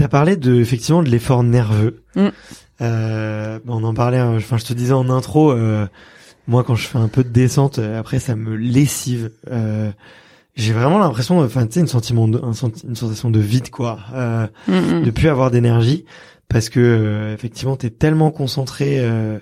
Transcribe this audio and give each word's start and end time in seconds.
T'as 0.00 0.08
parlé 0.08 0.36
de 0.36 0.54
effectivement 0.54 1.02
de 1.02 1.10
l'effort 1.10 1.42
nerveux. 1.42 2.02
Mm. 2.16 2.28
Euh, 2.80 3.58
on 3.68 3.84
en 3.84 3.92
parlait. 3.92 4.16
hein, 4.16 4.34
Enfin, 4.36 4.56
je 4.56 4.64
te 4.64 4.72
disais 4.72 4.94
en 4.94 5.10
intro. 5.10 5.52
euh, 5.52 5.86
moi, 6.48 6.64
quand 6.64 6.74
je 6.74 6.86
fais 6.86 6.96
un 6.96 7.08
peu 7.08 7.22
de 7.22 7.28
descente, 7.28 7.78
euh, 7.78 8.00
après, 8.00 8.18
ça 8.18 8.34
me 8.34 8.56
lessive. 8.56 9.30
Euh, 9.50 9.90
j'ai 10.56 10.72
vraiment 10.72 10.98
l'impression, 10.98 11.40
enfin, 11.40 11.66
tu 11.66 11.74
sais, 11.74 11.80
une 11.80 11.86
sentiment, 11.86 12.28
de, 12.28 12.40
un 12.42 12.54
senti- 12.54 12.86
une 12.86 12.96
sensation 12.96 13.30
de 13.30 13.40
vide, 13.40 13.68
quoi. 13.68 13.98
Euh, 14.14 14.46
Mm, 14.68 14.72
mm. 15.00 15.02
de 15.04 15.10
plus 15.10 15.28
avoir 15.28 15.50
d'énergie 15.50 16.06
parce 16.48 16.70
que 16.70 16.80
euh, 16.80 17.34
effectivement, 17.34 17.76
t'es 17.76 17.90
tellement 17.90 18.30
concentré 18.30 19.00
euh, 19.00 19.38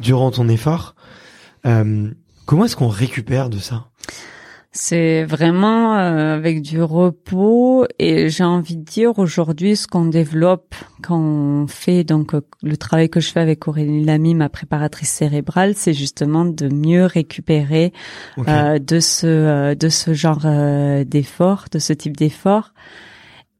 durant 0.00 0.30
ton 0.30 0.48
effort. 0.48 0.94
Euh, 1.64 2.10
comment 2.44 2.66
est-ce 2.66 2.76
qu'on 2.76 2.88
récupère 2.88 3.48
de 3.48 3.56
ça? 3.58 3.86
C'est 4.76 5.22
vraiment 5.22 5.96
euh, 5.96 6.34
avec 6.34 6.60
du 6.60 6.82
repos 6.82 7.86
et 8.00 8.28
j'ai 8.28 8.42
envie 8.42 8.76
de 8.76 8.82
dire 8.82 9.20
aujourd'hui 9.20 9.76
ce 9.76 9.86
qu'on 9.86 10.06
développe 10.06 10.74
quand 11.00 11.16
on 11.16 11.68
fait 11.68 12.02
donc 12.02 12.34
euh, 12.34 12.40
le 12.60 12.76
travail 12.76 13.08
que 13.08 13.20
je 13.20 13.30
fais 13.30 13.38
avec 13.38 13.68
Aurélie 13.68 14.04
Lamy, 14.04 14.34
ma 14.34 14.48
préparatrice 14.48 15.10
cérébrale, 15.10 15.74
c'est 15.76 15.92
justement 15.92 16.44
de 16.44 16.68
mieux 16.68 17.04
récupérer 17.04 17.92
euh, 18.48 18.80
de 18.80 18.98
ce 18.98 19.26
euh, 19.28 19.74
de 19.76 19.88
ce 19.88 20.12
genre 20.12 20.42
euh, 20.44 21.04
d'effort, 21.04 21.66
de 21.70 21.78
ce 21.78 21.92
type 21.92 22.16
d'effort. 22.16 22.72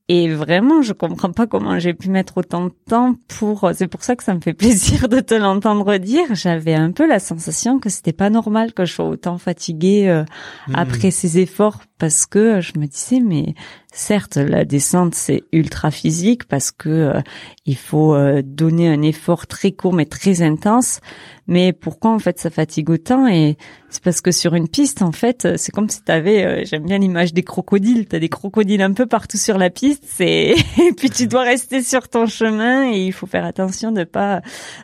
Et 0.08 0.28
vraiment, 0.28 0.82
je 0.82 0.92
comprends 0.92 1.32
pas 1.32 1.46
comment 1.46 1.78
j'ai 1.78 1.94
pu 1.94 2.10
mettre 2.10 2.36
autant 2.36 2.66
de 2.66 2.72
temps 2.90 3.14
pour. 3.26 3.70
C'est 3.74 3.88
pour 3.88 4.04
ça 4.04 4.16
que 4.16 4.22
ça 4.22 4.34
me 4.34 4.40
fait 4.40 4.52
plaisir 4.64 5.08
de 5.08 5.20
te 5.20 5.32
l'entendre 5.34 5.96
dire. 5.96 6.26
J'avais 6.34 6.74
un 6.74 6.92
peu 6.92 7.06
la 7.08 7.18
sensation 7.18 7.78
que 7.78 7.88
c'était 7.88 8.12
pas 8.12 8.28
normal 8.28 8.74
que 8.74 8.84
je 8.84 8.92
sois 8.92 9.08
autant 9.08 9.38
fatiguée 9.38 10.08
euh, 10.08 10.24
Mhm. 10.68 10.74
après 10.76 11.10
ces 11.10 11.38
efforts 11.38 11.80
parce 11.98 12.26
que 12.26 12.60
je 12.60 12.72
me 12.78 12.86
disais 12.86 13.20
mais 13.20 13.54
certes 13.94 14.36
la 14.36 14.64
descente 14.64 15.14
c'est 15.14 15.44
ultra 15.52 15.90
physique 15.90 16.44
parce 16.44 16.72
que 16.72 16.88
euh, 16.88 17.20
il 17.64 17.76
faut 17.76 18.14
euh, 18.14 18.42
donner 18.44 18.88
un 18.88 19.00
effort 19.02 19.46
très 19.46 19.72
court 19.72 19.94
mais 19.94 20.04
très 20.04 20.42
intense. 20.42 21.00
Mais 21.46 21.74
pourquoi 21.74 22.10
en 22.10 22.18
fait 22.18 22.38
ça 22.38 22.48
fatigue 22.48 22.88
autant 22.88 23.26
et 23.26 23.58
c'est 23.90 24.02
parce 24.02 24.22
que 24.22 24.32
sur 24.32 24.54
une 24.54 24.66
piste 24.66 25.02
en 25.02 25.12
fait 25.12 25.56
c'est 25.56 25.72
comme 25.72 25.88
si 25.88 26.02
t'avais 26.02 26.44
euh, 26.44 26.64
j'aime 26.64 26.84
bien 26.84 26.98
l'image 26.98 27.32
des 27.32 27.42
crocodiles. 27.42 28.06
T'as 28.06 28.18
des 28.18 28.28
crocodiles 28.28 28.82
un 28.82 28.92
peu 28.92 29.06
partout 29.06 29.36
sur 29.36 29.58
la 29.58 29.70
piste 29.70 30.04
c'est 30.06 30.54
et 30.78 30.92
puis 30.96 31.10
tu 31.10 31.26
dois 31.26 31.42
rester 31.42 31.82
sur 31.82 32.08
ton 32.08 32.26
chemin 32.26 32.90
et 32.90 33.06
il 33.06 33.12
faut 33.12 33.26
faire 33.26 33.44
attention 33.44 33.92
de 33.92 34.04
pas 34.04 34.40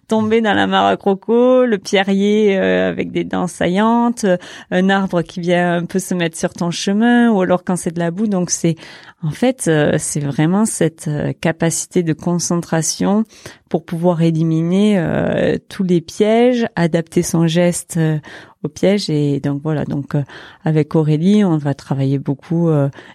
tomber 0.06 0.41
dans 0.41 0.55
la 0.55 0.66
mare 0.66 0.86
à 0.86 0.97
crocos 0.97 1.66
le 1.66 1.78
pierrier 1.78 2.58
euh, 2.58 2.91
avec 2.91 3.11
des 3.11 3.25
dents 3.25 3.47
saillantes 3.47 4.27
un 4.70 4.88
arbre 4.91 5.22
qui 5.22 5.41
vient 5.41 5.75
un 5.78 5.86
peu 5.86 5.98
se 5.98 6.14
mettre 6.14 6.38
sur 6.38 6.53
ton 6.53 6.70
chemin 6.70 7.31
ou 7.31 7.41
alors 7.41 7.64
quand 7.64 7.77
c'est 7.77 7.92
de 7.92 7.98
la 7.98 8.11
boue. 8.11 8.27
Donc 8.27 8.50
c'est 8.50 8.77
en 9.23 9.31
fait 9.31 9.67
euh, 9.69 9.97
c'est 9.98 10.20
vraiment 10.20 10.65
cette 10.65 11.09
euh, 11.09 11.33
capacité 11.39 12.03
de 12.03 12.12
concentration 12.12 13.25
pour 13.69 13.84
pouvoir 13.84 14.23
éliminer 14.23 14.98
euh, 14.98 15.56
tous 15.69 15.84
les 15.84 16.01
pièges 16.01 16.67
adapter 16.77 17.22
son 17.22 17.47
geste 17.47 17.97
euh, 17.97 18.19
au 18.62 18.69
piège. 18.69 19.09
Et 19.09 19.41
donc 19.41 19.62
voilà. 19.62 19.84
Donc 19.84 20.15
euh, 20.15 20.22
avec 20.65 20.94
Aurélie 20.94 21.44
on 21.44 21.56
va 21.56 21.75
travailler 21.75 22.19
beaucoup 22.19 22.71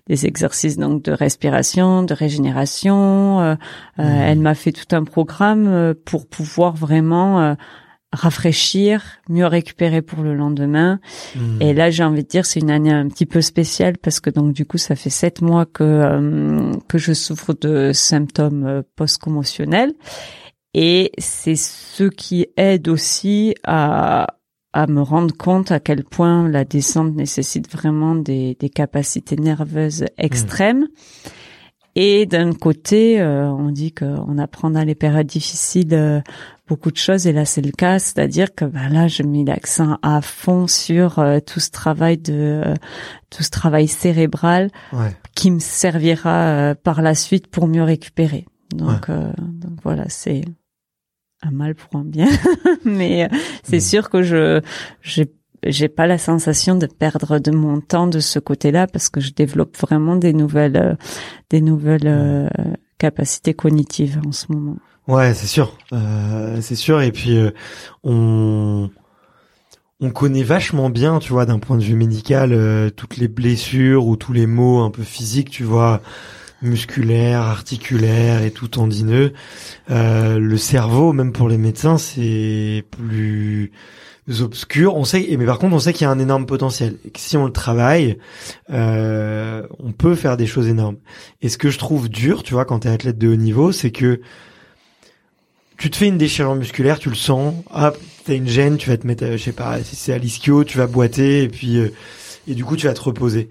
des 0.07 0.25
exercices 0.25 0.77
donc 0.77 1.03
de 1.03 1.11
respiration 1.11 2.03
de 2.03 2.13
régénération. 2.13 3.41
Euh, 3.41 3.55
elle 3.97 4.39
m'a 4.39 4.55
fait 4.55 4.71
tout 4.71 4.95
un 4.95 5.03
programme 5.03 5.93
pour 6.05 6.27
pouvoir 6.27 6.75
vraiment 6.75 7.55
rafraîchir, 8.15 9.03
mieux 9.29 9.45
récupérer 9.45 10.01
pour 10.01 10.23
le 10.23 10.33
lendemain. 10.33 10.99
Mhm. 11.35 11.61
Et 11.61 11.73
là, 11.73 11.89
j'ai 11.89 12.03
envie 12.03 12.23
de 12.23 12.27
dire, 12.27 12.45
c'est 12.45 12.59
une 12.59 12.71
année 12.71 12.91
un 12.91 13.07
petit 13.07 13.25
peu 13.25 13.41
spéciale 13.41 13.97
parce 13.97 14.19
que 14.19 14.29
donc 14.29 14.53
du 14.53 14.65
coup, 14.65 14.77
ça 14.77 14.95
fait 14.95 15.09
sept 15.09 15.41
mois 15.41 15.65
que 15.65 15.83
euh, 15.83 16.71
que 16.87 16.97
je 16.97 17.13
souffre 17.13 17.53
de 17.53 17.91
symptômes 17.93 18.65
euh, 18.65 18.81
post-commotionnels. 18.95 19.93
Et 20.73 21.11
c'est 21.17 21.55
ce 21.55 22.05
qui 22.05 22.47
aide 22.57 22.87
aussi 22.87 23.55
à 23.63 24.27
à 24.73 24.87
me 24.87 25.01
rendre 25.01 25.33
compte 25.33 25.71
à 25.71 25.79
quel 25.79 26.03
point 26.03 26.49
la 26.49 26.65
descente 26.65 27.15
nécessite 27.15 27.71
vraiment 27.71 28.13
des, 28.13 28.57
des 28.59 28.69
capacités 28.69 29.37
nerveuses 29.37 30.03
extrêmes. 30.17 30.87
Et 31.97 32.25
d'un 32.25 32.51
côté, 32.53 33.21
euh, 33.21 33.45
on 33.49 33.71
dit 33.71 33.93
qu'on 33.93 34.37
apprend 34.37 34.69
dans 34.69 34.83
les 34.83 34.95
périodes 34.95 35.27
difficiles 35.27 35.93
euh, 35.93 36.19
beaucoup 36.67 36.91
de 36.91 36.97
choses, 36.97 37.25
et 37.27 37.31
là 37.31 37.45
c'est 37.45 37.61
le 37.61 37.71
cas, 37.71 37.99
c'est-à-dire 37.99 38.53
que 38.53 38.65
ben 38.65 38.89
là 38.89 39.07
je 39.07 39.23
mets 39.23 39.43
l'accent 39.45 39.97
à 40.01 40.21
fond 40.21 40.67
sur 40.67 41.19
euh, 41.19 41.39
tout 41.39 41.59
ce 41.61 41.69
travail 41.71 42.17
de 42.17 42.33
euh, 42.65 42.73
tout 43.29 43.43
ce 43.43 43.49
travail 43.49 43.87
cérébral 43.87 44.69
Ouais. 44.91 45.15
qui 45.35 45.51
me 45.51 45.59
servira 45.59 46.47
euh, 46.47 46.75
par 46.75 47.01
la 47.01 47.15
suite 47.15 47.47
pour 47.47 47.67
mieux 47.67 47.83
récupérer. 47.83 48.45
Donc, 48.75 49.09
euh, 49.09 49.31
donc 49.37 49.79
voilà, 49.83 50.05
c'est 50.09 50.41
un 51.43 51.51
mal 51.51 51.75
pour 51.75 51.99
un 51.99 52.03
bien, 52.03 52.27
mais 52.83 53.25
euh, 53.25 53.27
c'est 53.63 53.79
sûr 53.79 54.09
que 54.09 54.21
je 54.23 54.59
j'ai 55.01 55.31
j'ai 55.65 55.87
pas 55.89 56.07
la 56.07 56.17
sensation 56.17 56.75
de 56.75 56.85
perdre 56.87 57.39
de 57.39 57.51
mon 57.51 57.81
temps 57.81 58.07
de 58.07 58.19
ce 58.19 58.39
côté-là 58.39 58.87
parce 58.87 59.09
que 59.09 59.19
je 59.19 59.31
développe 59.33 59.77
vraiment 59.77 60.15
des 60.15 60.33
nouvelles 60.33 60.77
euh, 60.77 60.95
des 61.49 61.61
nouvelles 61.61 62.07
euh, 62.07 62.47
capacités 62.97 63.53
cognitives 63.53 64.19
en 64.25 64.31
ce 64.31 64.45
moment. 64.51 64.77
Ouais, 65.07 65.33
c'est 65.33 65.47
sûr, 65.47 65.77
Euh, 65.93 66.59
c'est 66.61 66.75
sûr. 66.75 67.01
Et 67.01 67.11
puis 67.11 67.37
euh, 67.37 67.51
on 68.03 68.89
on 70.01 70.11
connaît 70.11 70.43
vachement 70.43 70.89
bien, 70.89 71.19
tu 71.19 71.31
vois, 71.31 71.45
d'un 71.45 71.59
point 71.59 71.77
de 71.77 71.83
vue 71.83 71.95
médical, 71.95 72.51
euh, 72.53 72.89
toutes 72.89 73.17
les 73.17 73.27
blessures 73.29 74.05
ou 74.07 74.17
tous 74.17 74.33
les 74.33 74.45
maux 74.45 74.81
un 74.81 74.91
peu 74.91 75.03
physiques, 75.03 75.49
tu 75.49 75.63
vois, 75.63 76.01
musculaires, 76.61 77.41
articulaires 77.41 78.43
et 78.43 78.51
tout 78.51 78.67
tendineux. 78.67 79.33
Euh, 79.91 80.37
le 80.37 80.57
cerveau, 80.57 81.13
même 81.13 81.31
pour 81.31 81.47
les 81.47 81.57
médecins, 81.57 81.97
c'est 81.97 82.83
plus 82.91 83.71
obscur. 84.41 84.95
On 84.95 85.03
sait, 85.03 85.35
mais 85.37 85.45
par 85.45 85.59
contre, 85.59 85.75
on 85.75 85.79
sait 85.79 85.93
qu'il 85.93 86.03
y 86.03 86.07
a 86.07 86.11
un 86.11 86.19
énorme 86.19 86.45
potentiel. 86.45 86.97
Que 87.13 87.19
si 87.19 87.37
on 87.37 87.45
le 87.45 87.51
travaille, 87.51 88.17
euh, 88.71 89.65
on 89.79 89.91
peut 89.91 90.15
faire 90.15 90.37
des 90.37 90.47
choses 90.47 90.67
énormes. 90.67 90.97
Et 91.41 91.49
ce 91.49 91.57
que 91.57 91.69
je 91.69 91.77
trouve 91.77 92.09
dur, 92.09 92.43
tu 92.43 92.53
vois, 92.53 92.65
quand 92.65 92.79
t'es 92.79 92.89
athlète 92.89 93.17
de 93.17 93.27
haut 93.27 93.35
niveau, 93.35 93.71
c'est 93.71 93.91
que 93.91 94.21
tu 95.77 95.89
te 95.89 95.97
fais 95.97 96.07
une 96.07 96.17
déchirure 96.17 96.55
musculaire, 96.55 96.99
tu 96.99 97.09
le 97.09 97.15
sens, 97.15 97.53
hop, 97.73 97.97
t'as 98.25 98.35
une 98.35 98.47
gêne, 98.47 98.77
tu 98.77 98.89
vas 98.89 98.97
te 98.97 99.05
mettre, 99.05 99.25
euh, 99.25 99.37
je 99.37 99.43
sais 99.43 99.51
pas, 99.51 99.83
si 99.83 99.95
c'est 99.95 100.13
à 100.13 100.17
l'ischio, 100.17 100.63
tu 100.63 100.77
vas 100.77 100.87
boiter 100.87 101.43
et 101.43 101.49
puis 101.49 101.77
euh, 101.77 101.91
et 102.47 102.55
du 102.55 102.63
coup 102.63 102.77
tu 102.77 102.87
vas 102.87 102.93
te 102.93 103.01
reposer. 103.01 103.49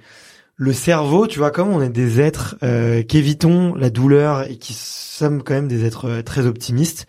Le 0.57 0.73
cerveau, 0.73 1.27
tu 1.27 1.41
vois, 1.41 1.51
comme 1.51 1.69
on 1.69 1.83
est 1.83 1.89
des 1.89 2.21
êtres 2.21 2.57
euh, 2.63 3.03
qu'évitons 3.03 3.75
la 3.75 3.91
douleur 3.91 4.49
et 4.49 4.57
qui 4.57 4.73
sommes 4.73 5.43
quand 5.43 5.55
même 5.55 5.67
des 5.67 5.84
êtres 5.84 6.09
euh, 6.09 6.23
très 6.23 6.47
optimistes, 6.47 7.07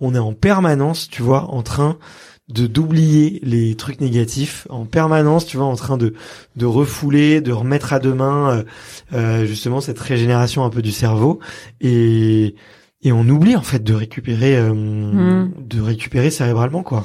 on 0.00 0.14
est 0.14 0.18
en 0.20 0.32
permanence, 0.32 1.08
tu 1.10 1.22
vois, 1.22 1.50
en 1.50 1.62
train 1.62 1.98
de 2.48 2.66
d'oublier 2.66 3.40
les 3.42 3.74
trucs 3.74 4.00
négatifs 4.00 4.66
en 4.70 4.84
permanence, 4.84 5.46
tu 5.46 5.56
vois, 5.56 5.66
en 5.66 5.76
train 5.76 5.96
de 5.96 6.14
de 6.56 6.66
refouler, 6.66 7.40
de 7.40 7.52
remettre 7.52 7.92
à 7.92 7.98
demain 7.98 8.50
euh, 8.50 8.64
euh, 9.14 9.46
justement 9.46 9.80
cette 9.80 9.98
régénération 9.98 10.64
un 10.64 10.70
peu 10.70 10.82
du 10.82 10.92
cerveau. 10.92 11.40
Et 11.80 12.54
et 13.04 13.12
on 13.12 13.28
oublie 13.28 13.54
en 13.54 13.62
fait 13.62 13.82
de 13.84 13.94
récupérer 13.94 14.56
euh, 14.56 14.72
Mm. 14.74 15.52
de 15.68 15.80
récupérer 15.80 16.30
cérébralement 16.30 16.82
quoi. 16.82 17.04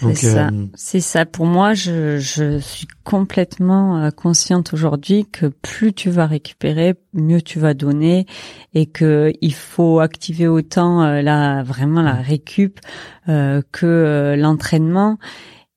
Donc 0.00 0.16
C'est 0.16 0.30
ça. 0.30 0.46
euh, 0.48 0.66
C'est 0.74 1.00
ça. 1.00 1.26
Pour 1.26 1.44
moi, 1.44 1.74
je, 1.74 2.18
je 2.18 2.58
suis 2.58 2.86
complètement 3.04 3.98
euh, 3.98 4.10
consciente 4.10 4.72
aujourd'hui 4.72 5.26
que 5.30 5.46
plus 5.46 5.92
tu 5.92 6.08
vas 6.08 6.26
récupérer, 6.26 6.94
mieux 7.12 7.42
tu 7.42 7.58
vas 7.58 7.74
donner, 7.74 8.24
et 8.72 8.86
que 8.86 9.30
il 9.42 9.52
faut 9.52 10.00
activer 10.00 10.48
autant 10.48 11.02
euh, 11.02 11.20
la 11.20 11.62
vraiment 11.62 12.00
la 12.00 12.14
récup 12.14 12.80
euh, 13.28 13.60
que 13.72 14.34
l'entraînement, 14.38 15.18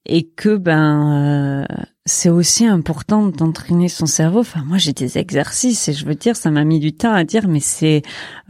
et 0.06 0.24
que 0.30 0.56
ben 0.56 1.66
euh, 1.70 1.76
c'est 2.06 2.30
aussi 2.30 2.66
important 2.66 3.28
d'entraîner 3.28 3.88
son 3.88 4.06
cerveau. 4.06 4.40
Enfin, 4.40 4.62
moi, 4.66 4.78
j'ai 4.78 4.92
des 4.92 5.18
exercices 5.18 5.88
et 5.88 5.94
je 5.94 6.06
veux 6.06 6.16
dire, 6.16 6.36
ça 6.36 6.52
m'a 6.52 6.66
mis 6.66 6.82
du 6.82 6.92
temps 6.92 7.14
à 7.14 7.24
dire, 7.24 7.48
mais 7.48 7.62
c'est, 7.62 8.02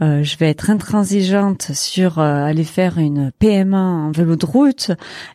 euh, 0.02 0.24
je 0.24 0.36
vais 0.38 0.50
être 0.50 0.70
intransigeante 0.70 1.70
sur 1.72 2.18
euh, 2.18 2.44
aller 2.44 2.64
faire 2.64 2.98
une 2.98 3.30
PMA 3.38 3.78
en 3.80 4.10
vélo 4.10 4.34
de 4.34 4.44
route 4.44 4.90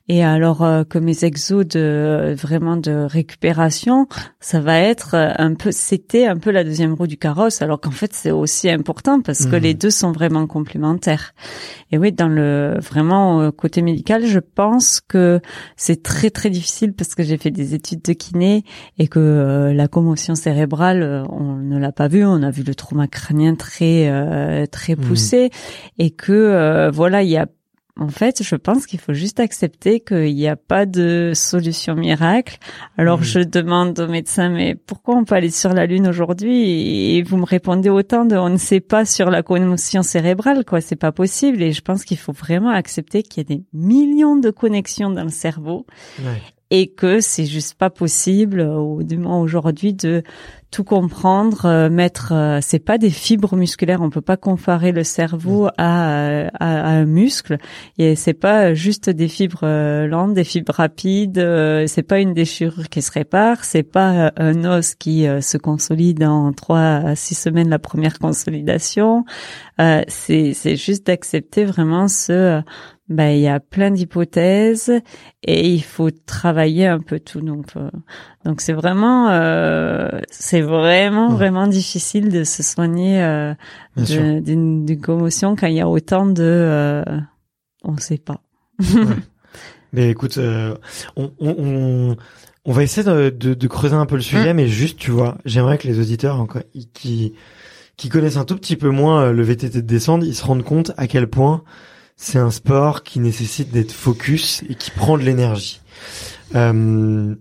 et 0.10 0.21
alors 0.21 0.63
euh, 0.63 0.83
que 0.83 1.00
mes 1.00 1.24
exos 1.24 1.66
de 1.66 2.36
vraiment 2.38 2.75
de 2.75 3.07
récupération, 3.10 4.07
ça 4.42 4.60
va 4.60 4.80
être 4.80 5.16
un 5.16 5.54
peu, 5.54 5.71
c'était 5.71 6.25
un 6.25 6.38
peu 6.38 6.51
la 6.51 6.66
deuxième 6.66 6.95
roue 6.95 7.07
du 7.07 7.18
carrosse, 7.18 7.62
alors 7.62 7.80
qu'en 7.80 7.92
fait, 7.92 8.12
c'est 8.13 8.31
aussi 8.31 8.69
important 8.69 9.21
parce 9.21 9.45
que 9.45 9.56
mmh. 9.56 9.60
les 9.60 9.74
deux 9.75 9.92
sont 9.92 10.12
vraiment 10.12 10.45
complémentaires. 10.45 11.33
Et 11.92 11.98
oui, 11.98 12.12
dans 12.12 12.27
le 12.27 12.80
vraiment 12.81 13.50
côté 13.51 13.81
médical, 13.81 14.25
je 14.25 14.39
pense 14.39 15.00
que 15.00 15.39
c'est 15.77 16.04
très 16.04 16.30
très 16.30 16.50
difficile 16.50 16.94
parce 16.94 17.16
que 17.16 17.24
j'ai 17.24 17.38
fait 17.38 17.50
des 17.50 17.74
études 17.74 18.08
de 18.09 18.13
kiné 18.13 18.63
et 18.97 19.07
que 19.07 19.19
euh, 19.19 19.73
la 19.73 19.88
commotion 19.88 20.35
cérébrale, 20.35 21.03
euh, 21.03 21.23
on 21.29 21.56
ne 21.56 21.77
l'a 21.77 21.91
pas 21.91 22.07
vu, 22.07 22.25
on 22.25 22.41
a 22.44 22.51
vu 22.51 22.63
le 22.63 22.75
trauma 22.75 23.07
crânien 23.07 23.56
très 23.56 24.09
euh, 24.09 24.65
très 24.65 24.95
mmh. 24.95 25.01
poussé 25.01 25.50
et 25.97 26.11
que 26.11 26.89
voilà, 26.91 27.23
il 27.23 27.29
y 27.29 27.38
a 27.38 27.47
en 28.00 28.07
fait, 28.07 28.44
je 28.44 28.56
pense 28.56 28.85
qu'il 28.85 29.00
faut 29.00 29.11
juste 29.11 29.41
accepter 29.41 30.00
qu'il 30.00 30.33
n'y 30.33 30.47
a 30.47 30.56
pas 30.56 30.85
de 30.85 31.33
solution 31.35 31.95
miracle. 31.95 32.57
Alors, 32.97 33.19
mmh. 33.19 33.23
je 33.23 33.39
demande 33.41 34.00
aux 34.00 34.07
médecins, 34.07 34.47
mais 34.47 34.73
pourquoi 34.73 35.17
on 35.17 35.25
peut 35.25 35.35
aller 35.35 35.51
sur 35.51 35.73
la 35.73 35.85
Lune 35.85 36.07
aujourd'hui? 36.07 37.17
Et 37.17 37.23
vous 37.23 37.35
me 37.35 37.44
répondez 37.44 37.89
autant 37.89 38.23
de, 38.23 38.38
on 38.38 38.50
ne 38.50 38.57
sait 38.57 38.79
pas 38.79 39.03
sur 39.03 39.29
la 39.29 39.44
commotion 39.44 40.01
cérébrale, 40.01 40.63
quoi. 40.63 40.79
C'est 40.79 40.95
pas 40.95 41.11
possible. 41.11 41.61
Et 41.61 41.73
je 41.73 41.81
pense 41.81 42.06
qu'il 42.06 42.17
faut 42.17 42.31
vraiment 42.31 42.69
accepter 42.69 43.21
qu'il 43.21 43.44
y 43.44 43.45
a 43.53 43.57
des 43.57 43.63
millions 43.73 44.38
de 44.38 44.50
connexions 44.50 45.09
dans 45.09 45.25
le 45.25 45.29
cerveau. 45.29 45.85
Ouais 46.19 46.41
et 46.71 46.88
que 46.88 47.19
c'est 47.19 47.45
juste 47.45 47.75
pas 47.75 47.89
possible 47.89 48.62
au 48.62 49.04
du 49.04 49.18
moins 49.18 49.39
aujourd'hui 49.39 49.94
de 49.94 50.24
tout 50.71 50.83
comprendre 50.83 51.66
euh, 51.66 51.89
mettre 51.89 52.31
euh, 52.33 52.60
c'est 52.62 52.80
pas 52.80 52.98
des 52.98 53.10
fibres 53.10 53.56
musculaires 53.56 54.01
on 54.01 54.10
peut 54.10 54.21
pas 54.21 54.38
comparer 54.38 54.92
le 54.92 55.04
cerveau 55.04 55.66
mm. 55.66 55.71
à, 55.77 56.48
à, 56.60 56.89
un 56.89 57.06
muscle. 57.06 57.57
Et 57.98 58.16
c'est 58.16 58.33
pas 58.33 58.74
juste 58.74 59.10
des 59.10 59.27
fibres 59.27 59.62
euh, 59.63 60.07
lentes 60.07 60.33
des 60.33 60.44
fibres 60.44 60.74
rapides 60.74 61.39
c'est 61.88 62.04
pas 62.04 62.19
une 62.19 62.33
déchirure 62.33 62.89
qui 62.89 63.01
se 63.01 63.12
répare 63.12 63.63
c'est 63.63 63.83
pas 63.83 64.31
un 64.38 64.66
os 64.66 64.95
qui 64.95 65.25
se 65.42 65.57
consolide 65.57 66.24
en 66.24 66.54
trois 66.54 66.80
à 66.80 67.16
six 67.16 67.36
semaines 67.36 67.69
la 67.69 67.80
première 67.80 68.19
consolidation. 68.19 69.25
C'est 69.77 70.54
c'est 70.54 70.75
juste 70.75 71.07
d'accepter 71.07 71.66
vraiment 71.66 72.07
ce 72.07 72.62
ben 73.10 73.31
il 73.31 73.42
y 73.42 73.48
a 73.48 73.60
plein 73.60 73.89
d'hypothèses 73.89 74.92
et 75.44 75.68
il 75.68 75.83
faut 75.83 76.12
travailler 76.12 76.86
un 76.86 77.00
peu 77.00 77.19
tout. 77.19 77.42
Donc 77.42 77.75
euh, 77.75 77.89
donc 78.49 78.61
c'est 78.61 78.73
vraiment 78.73 79.29
euh, 79.29 80.09
c'est 80.31 80.61
vraiment 80.61 81.29
vraiment 81.29 81.67
difficile 81.67 82.29
de 82.29 82.43
se 82.43 82.63
soigner 82.63 83.21
euh, 83.21 83.53
d'une 83.95 84.99
commotion 84.99 85.55
quand 85.55 85.67
il 85.67 85.75
y 85.75 85.81
a 85.81 85.87
autant 85.87 86.25
de 86.25 86.41
euh, 86.43 87.03
on 87.83 87.95
sait 87.97 88.17
pas 88.17 88.41
mais 89.93 90.09
écoute 90.09 90.39
on, 91.15 91.31
on, 91.39 92.17
on 92.65 92.71
va 92.71 92.81
essayer 92.81 93.05
de, 93.05 93.29
de, 93.29 93.53
de, 93.53 93.67
creuser 93.67 93.95
un 93.95 94.05
peu 94.07 94.15
le 94.15 94.21
sujet, 94.21 94.53
mmh. 94.53 94.57
mais 94.57 94.67
juste, 94.67 94.97
tu 94.97 95.11
vois, 95.11 95.37
j'aimerais 95.45 95.77
que 95.77 95.87
les 95.87 95.99
auditeurs 95.99 96.45
qui 96.93 97.33
qui 97.97 98.09
connaissent 98.09 98.37
un 98.37 98.45
tout 98.45 98.55
petit 98.55 98.77
peu 98.77 98.89
moins 98.89 99.31
le 99.31 99.43
VTT 99.43 99.81
de 99.81 99.87
descente, 99.87 100.23
ils 100.25 100.35
se 100.35 100.43
rendent 100.43 100.63
compte 100.63 100.91
à 100.97 101.07
quel 101.07 101.27
point 101.27 101.63
c'est 102.15 102.39
un 102.39 102.51
sport 102.51 103.03
qui 103.03 103.19
nécessite 103.19 103.71
d'être 103.71 103.91
focus 103.91 104.63
et 104.69 104.75
qui 104.75 104.91
prend 104.91 105.17
de 105.17 105.23
l'énergie. 105.23 105.81
Euh, 106.55 107.35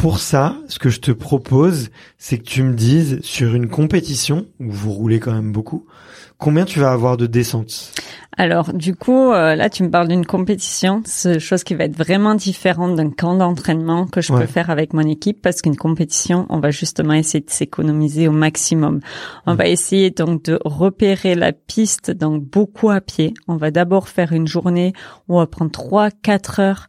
pour 0.00 0.18
ça, 0.18 0.56
ce 0.68 0.78
que 0.78 0.88
je 0.88 0.98
te 0.98 1.10
propose, 1.10 1.90
c'est 2.16 2.38
que 2.38 2.44
tu 2.44 2.62
me 2.62 2.72
dises 2.72 3.20
sur 3.20 3.54
une 3.54 3.68
compétition 3.68 4.46
où 4.58 4.70
vous 4.70 4.92
roulez 4.92 5.20
quand 5.20 5.34
même 5.34 5.52
beaucoup, 5.52 5.84
combien 6.38 6.64
tu 6.64 6.80
vas 6.80 6.90
avoir 6.90 7.18
de 7.18 7.26
descentes? 7.26 7.92
Alors, 8.38 8.72
du 8.72 8.94
coup, 8.94 9.30
euh, 9.30 9.54
là, 9.54 9.68
tu 9.68 9.82
me 9.82 9.90
parles 9.90 10.08
d'une 10.08 10.24
compétition, 10.24 11.02
c'est 11.04 11.38
chose 11.38 11.64
qui 11.64 11.74
va 11.74 11.84
être 11.84 11.98
vraiment 11.98 12.34
différente 12.34 12.96
d'un 12.96 13.10
camp 13.10 13.34
d'entraînement 13.34 14.06
que 14.06 14.22
je 14.22 14.32
peux 14.32 14.46
faire 14.46 14.70
avec 14.70 14.94
mon 14.94 15.02
équipe, 15.02 15.42
parce 15.42 15.60
qu'une 15.60 15.76
compétition, 15.76 16.46
on 16.48 16.60
va 16.60 16.70
justement 16.70 17.12
essayer 17.12 17.44
de 17.44 17.50
s'économiser 17.50 18.26
au 18.26 18.32
maximum. 18.32 19.00
On 19.44 19.54
va 19.54 19.66
essayer 19.66 20.10
donc 20.10 20.44
de 20.44 20.58
repérer 20.64 21.34
la 21.34 21.52
piste, 21.52 22.10
donc 22.10 22.42
beaucoup 22.42 22.88
à 22.88 23.02
pied. 23.02 23.34
On 23.48 23.56
va 23.56 23.70
d'abord 23.70 24.08
faire 24.08 24.32
une 24.32 24.46
journée 24.46 24.94
où 25.28 25.36
on 25.36 25.40
va 25.40 25.46
prendre 25.46 25.70
trois, 25.70 26.10
quatre 26.10 26.60
heures 26.60 26.88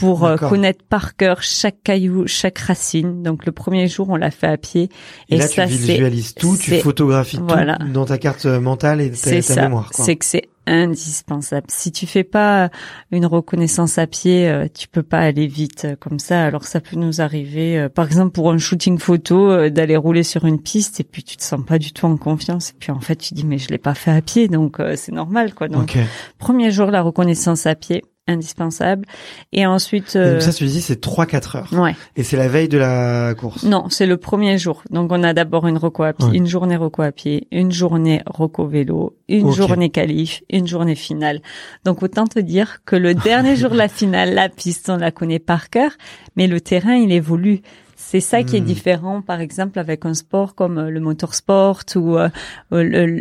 pour 0.00 0.24
euh, 0.24 0.36
connaître 0.36 0.82
par 0.84 1.14
cœur 1.14 1.42
chaque 1.42 1.82
caillou, 1.82 2.26
chaque 2.26 2.58
racine. 2.58 3.22
Donc 3.22 3.44
le 3.44 3.52
premier 3.52 3.86
jour, 3.86 4.08
on 4.08 4.16
l'a 4.16 4.30
fait 4.30 4.46
à 4.46 4.56
pied. 4.56 4.88
Et, 5.28 5.36
là, 5.36 5.46
tu 5.46 5.62
visualises 5.62 6.34
tout, 6.34 6.56
tu 6.56 6.78
photographies 6.78 7.36
tout 7.36 7.46
dans 7.92 8.06
ta 8.06 8.16
carte 8.16 8.46
mentale 8.46 9.02
et 9.02 9.10
ta, 9.10 9.42
ta 9.42 9.62
mémoire. 9.62 9.90
C'est 9.92 10.16
que 10.16 10.24
c'est 10.24 10.48
indispensable. 10.66 11.66
Si 11.68 11.90
tu 11.90 12.06
fais 12.06 12.22
pas 12.22 12.70
une 13.10 13.26
reconnaissance 13.26 13.98
à 13.98 14.06
pied, 14.06 14.48
euh, 14.48 14.68
tu 14.72 14.88
peux 14.88 15.02
pas 15.02 15.18
aller 15.18 15.46
vite 15.46 15.84
euh, 15.84 15.96
comme 15.98 16.18
ça. 16.18 16.44
Alors 16.44 16.64
ça 16.64 16.80
peut 16.80 16.96
nous 16.96 17.20
arriver, 17.20 17.88
par 17.94 18.06
exemple 18.06 18.30
pour 18.30 18.50
un 18.50 18.58
shooting 18.58 18.98
photo, 18.98 19.68
d'aller 19.68 19.96
rouler 19.96 20.22
sur 20.22 20.46
une 20.46 20.60
piste 20.62 21.00
et 21.00 21.04
puis 21.04 21.22
tu 21.22 21.36
te 21.36 21.42
sens 21.42 21.60
pas 21.66 21.78
du 21.78 21.92
tout 21.92 22.06
en 22.06 22.16
confiance. 22.16 22.70
Et 22.70 22.74
puis 22.78 22.90
en 22.90 23.00
fait 23.00 23.16
tu 23.16 23.34
dis 23.34 23.44
mais 23.44 23.58
je 23.58 23.68
l'ai 23.68 23.78
pas 23.78 23.94
fait 23.94 24.12
à 24.12 24.22
pied, 24.22 24.48
donc 24.48 24.78
c'est 24.96 25.12
normal 25.12 25.54
quoi. 25.54 25.68
Donc 25.68 25.98
premier 26.38 26.70
jour 26.70 26.90
la 26.90 27.02
reconnaissance 27.02 27.66
à 27.66 27.74
pied 27.74 28.02
indispensable. 28.30 29.04
Et 29.52 29.66
ensuite... 29.66 30.16
Euh... 30.16 30.40
ça, 30.40 30.52
tu 30.52 30.64
dis, 30.64 30.80
c'est 30.80 31.04
3-4 31.04 31.56
heures. 31.56 31.72
Ouais. 31.72 31.94
Et 32.16 32.22
c'est 32.22 32.36
la 32.36 32.48
veille 32.48 32.68
de 32.68 32.78
la 32.78 33.34
course 33.34 33.64
Non, 33.64 33.88
c'est 33.88 34.06
le 34.06 34.16
premier 34.16 34.58
jour. 34.58 34.82
Donc, 34.90 35.12
on 35.12 35.22
a 35.22 35.32
d'abord 35.32 35.66
une 35.66 35.78
reco 35.78 36.02
à 36.04 36.12
pied, 36.12 36.28
une 36.32 36.46
journée 36.46 36.76
reco 36.76 37.02
à 37.02 37.12
pied, 37.12 37.46
une 37.50 37.72
journée 37.72 38.22
reco 38.26 38.66
vélo, 38.66 39.16
une 39.28 39.52
journée 39.52 39.90
qualif, 39.90 40.42
une 40.50 40.66
journée 40.66 40.94
finale. 40.94 41.40
Donc, 41.84 42.02
autant 42.02 42.26
te 42.26 42.38
dire 42.38 42.78
que 42.84 42.96
le 42.96 43.14
dernier 43.30 43.56
jour 43.56 43.70
de 43.70 43.76
la 43.76 43.88
finale, 43.88 44.34
la 44.34 44.48
piste, 44.48 44.90
on 44.90 44.96
la 44.96 45.10
connaît 45.10 45.38
par 45.38 45.70
cœur, 45.70 45.90
mais 46.36 46.46
le 46.46 46.60
terrain, 46.60 46.94
il 46.94 47.12
évolue. 47.12 47.62
C'est 48.10 48.18
ça 48.18 48.42
qui 48.42 48.56
est 48.56 48.60
hmm. 48.60 48.64
différent, 48.64 49.22
par 49.22 49.40
exemple, 49.40 49.78
avec 49.78 50.04
un 50.04 50.14
sport 50.14 50.56
comme 50.56 50.78
euh, 50.78 50.90
le 50.90 50.98
motorsport 50.98 51.82
ou 51.94 52.18
euh, 52.18 52.28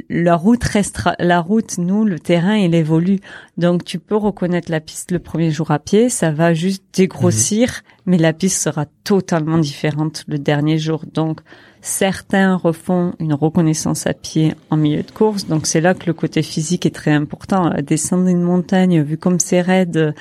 la 0.09 0.35
route 0.35 0.63
restera, 0.63 1.13
la 1.19 1.41
route, 1.41 1.77
nous, 1.77 2.05
le 2.05 2.17
terrain, 2.17 2.55
il 2.55 2.73
évolue. 2.73 3.19
Donc, 3.57 3.85
tu 3.85 3.99
peux 3.99 4.15
reconnaître 4.15 4.71
la 4.71 4.79
piste 4.79 5.11
le 5.11 5.19
premier 5.19 5.51
jour 5.51 5.69
à 5.69 5.77
pied, 5.77 6.09
ça 6.09 6.31
va 6.31 6.55
juste 6.55 6.83
dégrossir, 6.91 7.69
hmm. 7.69 8.01
mais 8.07 8.17
la 8.17 8.33
piste 8.33 8.63
sera 8.63 8.87
totalement 9.03 9.59
différente 9.59 10.23
le 10.27 10.39
dernier 10.39 10.79
jour. 10.79 11.05
Donc, 11.13 11.41
certains 11.81 12.55
refont 12.55 13.13
une 13.19 13.33
reconnaissance 13.33 14.07
à 14.07 14.13
pied 14.13 14.53
en 14.69 14.77
milieu 14.77 15.03
de 15.03 15.11
course. 15.11 15.47
Donc, 15.47 15.65
c'est 15.65 15.81
là 15.81 15.93
que 15.93 16.05
le 16.05 16.13
côté 16.13 16.41
physique 16.41 16.85
est 16.85 16.95
très 16.95 17.11
important. 17.11 17.71
Descendre 17.81 18.27
une 18.27 18.41
montagne, 18.41 19.01
vu 19.01 19.17
comme 19.17 19.39
c'est 19.39 19.61
raide, 19.61 20.13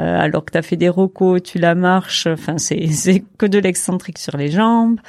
euh, 0.00 0.16
alors 0.18 0.44
que 0.44 0.52
tu 0.52 0.58
as 0.58 0.62
fait 0.62 0.76
des 0.76 0.88
rocos, 0.88 1.40
tu 1.40 1.58
la 1.58 1.74
marches, 1.74 2.28
enfin 2.28 2.56
c'est 2.58 2.86
c'est 2.92 3.24
que 3.36 3.46
de 3.46 3.58
l'excentrique 3.58 4.18
sur 4.18 4.36
les 4.36 4.50
jambes. 4.50 5.00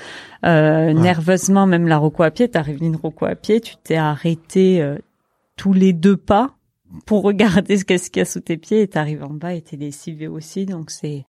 Euh, 0.46 0.94
Nerveusement, 0.94 1.68
même 1.68 1.88
la 1.88 1.98
roco 1.98 2.24
à 2.24 2.32
pied, 2.32 2.50
t'arrives 2.50 2.80
d'une 2.80 2.96
roco 2.96 3.26
à 3.26 3.36
pied, 3.36 3.62
tu 3.62 3.76
t'es 3.84 3.98
arrêté 3.98 4.82
euh, 4.82 4.98
tous 5.58 5.74
les 5.74 5.94
deux 5.94 6.18
pas 6.18 6.56
pour 7.06 7.24
regarder 7.24 7.78
ce 7.78 7.86
qu'est-ce 7.86 8.10
qu'il 8.10 8.22
y 8.22 8.24
a 8.24 8.26
sous 8.26 8.40
tes 8.40 8.58
pieds 8.58 8.82
et 8.82 8.88
t'arrives 8.88 9.24
en 9.24 9.30
bas 9.34 9.54
et 9.54 9.62
t'es 9.62 9.78
lessivé 9.78 10.28
aussi. 10.28 10.66
Donc 10.66 10.90
c'est 10.90 11.26